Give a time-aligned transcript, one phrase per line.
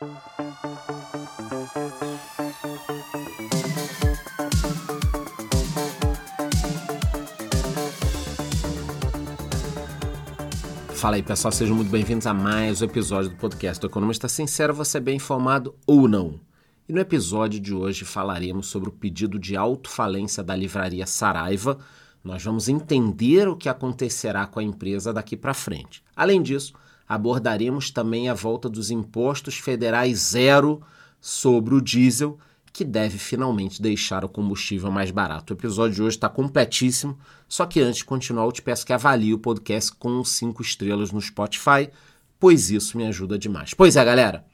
[0.00, 0.06] Fala
[11.16, 14.98] aí pessoal, sejam muito bem-vindos a mais um episódio do podcast do Economista Sincero, você
[14.98, 16.38] é bem informado ou não.
[16.88, 21.76] E no episódio de hoje falaremos sobre o pedido de autofalência da livraria Saraiva.
[22.22, 26.04] Nós vamos entender o que acontecerá com a empresa daqui para frente.
[26.14, 26.72] Além disso,
[27.08, 30.82] abordaremos também a volta dos impostos federais zero
[31.20, 32.38] sobre o diesel
[32.72, 35.52] que deve finalmente deixar o combustível mais barato.
[35.52, 38.92] O episódio de hoje está completíssimo, só que antes de continuar, eu te peço que
[38.92, 41.90] avalie o podcast com cinco estrelas no Spotify,
[42.38, 43.74] pois isso me ajuda demais.
[43.74, 44.44] Pois é, galera,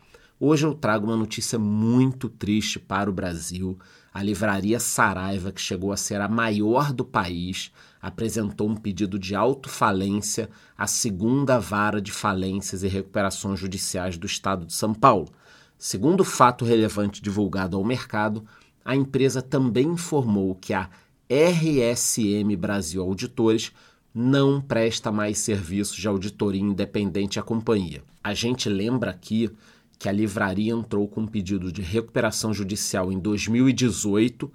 [0.40, 3.78] hoje eu trago uma notícia muito triste para o Brasil.
[4.12, 7.72] A livraria Saraiva, que chegou a ser a maior do país,
[8.04, 14.66] apresentou um pedido de autofalência à segunda vara de falências e recuperações judiciais do estado
[14.66, 15.32] de São Paulo.
[15.78, 18.44] Segundo fato relevante divulgado ao mercado,
[18.84, 20.90] a empresa também informou que a
[21.30, 23.72] RSM Brasil Auditores
[24.14, 28.02] não presta mais serviços de auditoria independente à companhia.
[28.22, 29.50] A gente lembra aqui
[29.98, 34.52] que a livraria entrou com um pedido de recuperação judicial em 2018,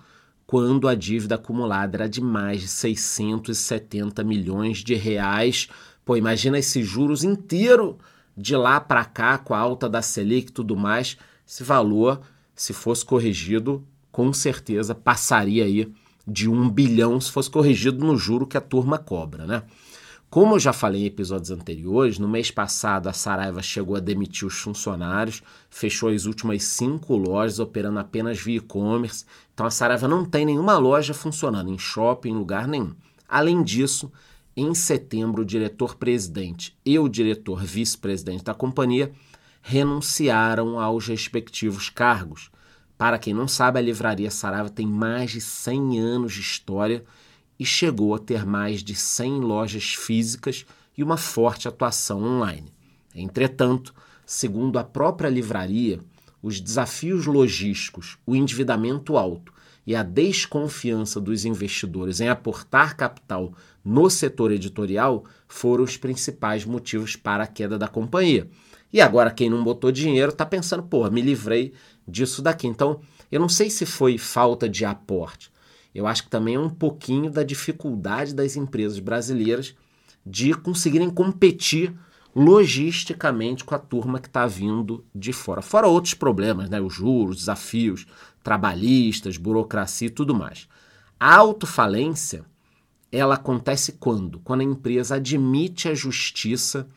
[0.50, 5.68] quando a dívida acumulada era de mais de 670 milhões de reais.
[6.04, 8.00] Pô, imagina esses juros inteiro
[8.36, 12.22] de lá para cá, com a alta da Selic e tudo mais, esse valor,
[12.56, 15.94] se fosse corrigido, com certeza passaria aí
[16.28, 19.62] de um bilhão se fosse corrigido no juro que a turma cobra, né?
[20.30, 24.48] Como eu já falei em episódios anteriores, no mês passado a Saraiva chegou a demitir
[24.48, 29.26] os funcionários, fechou as últimas cinco lojas operando apenas via e-commerce.
[29.52, 32.94] Então a Saraiva não tem nenhuma loja funcionando em shopping, em lugar nenhum.
[33.28, 34.12] Além disso,
[34.56, 39.12] em setembro, o diretor-presidente e o diretor vice-presidente da companhia
[39.64, 42.52] renunciaram aos respectivos cargos.
[43.00, 47.04] Para quem não sabe, a Livraria Saraiva tem mais de 100 anos de história
[47.60, 50.66] e chegou a ter mais de 100 lojas físicas
[50.98, 52.72] e uma forte atuação online.
[53.14, 53.94] Entretanto,
[54.26, 56.00] segundo a própria livraria,
[56.42, 59.54] os desafios logísticos, o endividamento alto
[59.86, 63.54] e a desconfiança dos investidores em aportar capital
[63.84, 68.48] no setor editorial foram os principais motivos para a queda da companhia.
[68.92, 71.74] E agora quem não botou dinheiro está pensando, pô, me livrei
[72.08, 72.68] disso daqui.
[72.68, 75.52] Então, eu não sei se foi falta de aporte.
[75.94, 79.76] Eu acho que também é um pouquinho da dificuldade das empresas brasileiras
[80.26, 81.94] de conseguirem competir
[82.36, 85.62] logisticamente com a turma que está vindo de fora.
[85.62, 86.80] Fora outros problemas, né?
[86.80, 88.06] os juros, desafios
[88.44, 90.68] trabalhistas, burocracia e tudo mais.
[91.20, 92.46] A autofalência,
[93.12, 94.40] ela acontece quando?
[94.40, 96.88] Quando a empresa admite à justiça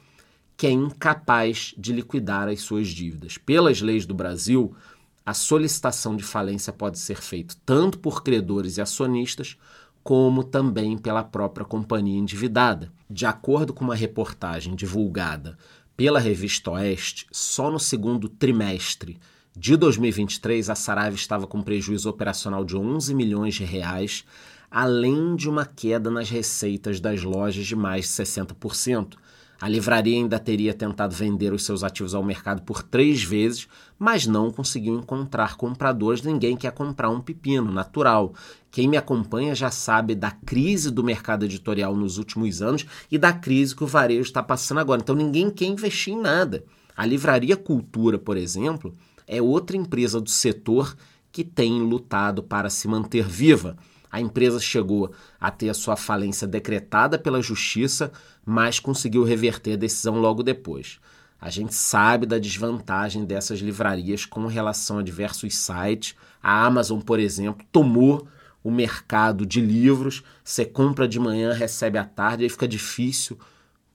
[0.56, 3.36] que é incapaz de liquidar as suas dívidas.
[3.36, 4.74] Pelas leis do Brasil,
[5.24, 9.56] a solicitação de falência pode ser feita tanto por credores e acionistas,
[10.02, 12.92] como também pela própria companhia endividada.
[13.08, 15.56] De acordo com uma reportagem divulgada
[15.96, 19.20] pela revista Oeste, só no segundo trimestre
[19.56, 24.24] de 2023 a Saraiva estava com prejuízo operacional de 11 milhões de reais,
[24.70, 29.14] além de uma queda nas receitas das lojas de mais de 60%.
[29.62, 34.26] A livraria ainda teria tentado vender os seus ativos ao mercado por três vezes, mas
[34.26, 36.20] não conseguiu encontrar compradores.
[36.20, 38.34] Ninguém quer comprar um pepino, natural.
[38.72, 43.32] Quem me acompanha já sabe da crise do mercado editorial nos últimos anos e da
[43.32, 45.00] crise que o varejo está passando agora.
[45.00, 46.64] Então ninguém quer investir em nada.
[46.96, 48.92] A Livraria Cultura, por exemplo,
[49.28, 50.96] é outra empresa do setor
[51.30, 53.76] que tem lutado para se manter viva.
[54.12, 58.12] A empresa chegou a ter a sua falência decretada pela justiça,
[58.44, 61.00] mas conseguiu reverter a decisão logo depois.
[61.40, 66.14] A gente sabe da desvantagem dessas livrarias com relação a diversos sites.
[66.42, 68.28] A Amazon, por exemplo, tomou
[68.62, 70.22] o mercado de livros.
[70.44, 73.38] Você compra de manhã, recebe à tarde, aí fica difícil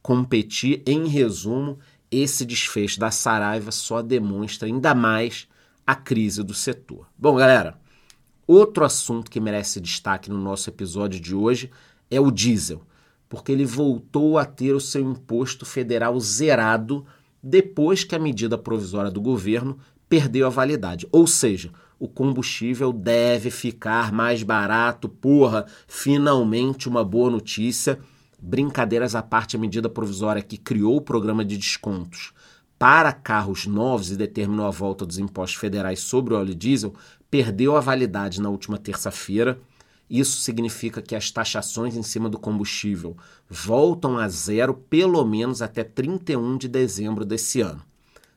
[0.02, 0.82] competir.
[0.86, 1.78] Em resumo,
[2.10, 5.48] esse desfecho da Saraiva só demonstra ainda mais
[5.86, 7.08] a crise do setor.
[7.18, 7.80] Bom, galera,
[8.48, 11.70] outro assunto que merece destaque no nosso episódio de hoje
[12.10, 12.82] é o diesel,
[13.28, 17.06] porque ele voltou a ter o seu imposto federal zerado
[17.44, 19.78] depois que a medida provisória do governo
[20.08, 21.08] perdeu a validade.
[21.12, 25.10] Ou seja, o combustível deve ficar mais barato.
[25.10, 28.00] Porra, finalmente uma boa notícia.
[28.40, 32.34] Brincadeiras à parte, a medida provisória que criou o programa de descontos
[32.78, 36.94] para carros novos e determinou a volta dos impostos federais sobre o óleo diesel
[37.30, 39.60] perdeu a validade na última terça-feira.
[40.10, 43.18] Isso significa que as taxações em cima do combustível
[43.50, 47.82] voltam a zero pelo menos até 31 de dezembro desse ano.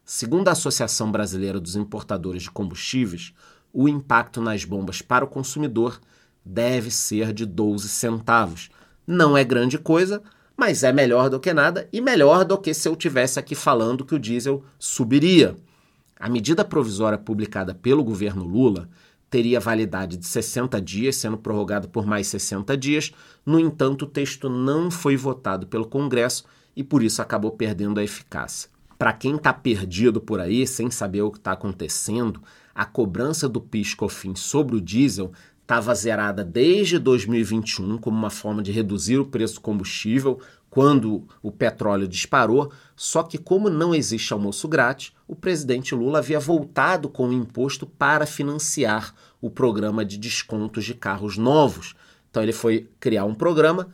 [0.04, 3.32] Segundo a Associação Brasileira dos Importadores de Combustíveis,
[3.72, 6.00] o impacto nas bombas para o consumidor
[6.44, 8.70] deve ser de 12 centavos.
[9.06, 10.20] Não é grande coisa,
[10.56, 14.04] mas é melhor do que nada e melhor do que se eu tivesse aqui falando
[14.04, 15.56] que o diesel subiria.
[16.20, 18.90] A medida provisória publicada pelo governo Lula
[19.30, 23.10] teria validade de 60 dias, sendo prorrogado por mais 60 dias.
[23.46, 26.44] No entanto, o texto não foi votado pelo Congresso
[26.76, 28.68] e por isso acabou perdendo a eficácia.
[28.98, 32.42] Para quem está perdido por aí, sem saber o que está acontecendo,
[32.74, 35.32] a cobrança do PIS/COFINS sobre o diesel
[35.62, 40.38] estava zerada desde 2021 como uma forma de reduzir o preço do combustível
[40.70, 42.72] quando o petróleo disparou.
[42.96, 47.84] Só que, como não existe almoço grátis, o presidente Lula havia voltado com o imposto
[47.84, 51.94] para financiar o programa de descontos de carros novos.
[52.30, 53.88] Então, ele foi criar um programa,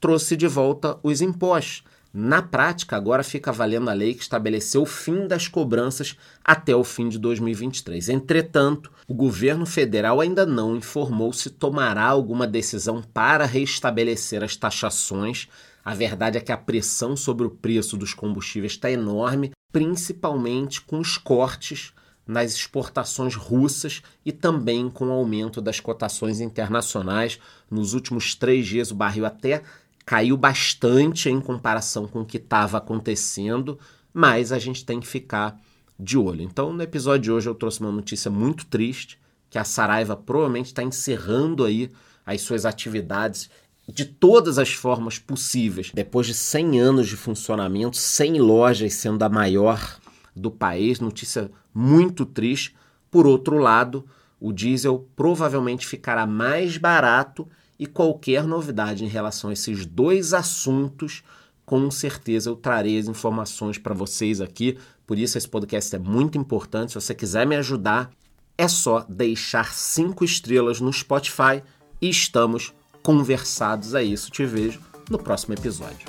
[0.00, 1.82] trouxe de volta os impostos.
[2.12, 6.82] Na prática, agora fica valendo a lei que estabeleceu o fim das cobranças até o
[6.82, 8.08] fim de 2023.
[8.08, 15.48] Entretanto, o governo federal ainda não informou se tomará alguma decisão para restabelecer as taxações.
[15.84, 20.98] A verdade é que a pressão sobre o preço dos combustíveis está enorme, principalmente com
[20.98, 21.92] os cortes
[22.26, 27.40] nas exportações russas e também com o aumento das cotações internacionais.
[27.70, 29.62] Nos últimos três dias, o barril até
[30.06, 33.78] caiu bastante em comparação com o que estava acontecendo,
[34.12, 35.60] mas a gente tem que ficar
[35.98, 36.42] de olho.
[36.42, 39.18] Então, no episódio de hoje, eu trouxe uma notícia muito triste,
[39.48, 41.90] que a Saraiva provavelmente está encerrando aí
[42.24, 43.50] as suas atividades
[43.90, 45.90] de todas as formas possíveis.
[45.94, 49.98] Depois de 100 anos de funcionamento, 100 lojas sendo a maior
[50.34, 52.74] do país, notícia muito triste.
[53.10, 54.04] Por outro lado,
[54.38, 57.48] o diesel provavelmente ficará mais barato
[57.78, 61.22] e qualquer novidade em relação a esses dois assuntos,
[61.64, 64.76] com certeza eu trarei as informações para vocês aqui.
[65.06, 66.92] Por isso, esse podcast é muito importante.
[66.92, 68.10] Se você quiser me ajudar,
[68.56, 71.62] é só deixar cinco estrelas no Spotify
[72.00, 72.74] e estamos
[73.10, 74.30] conversados a isso.
[74.30, 74.80] Te vejo
[75.10, 76.06] no próximo episódio.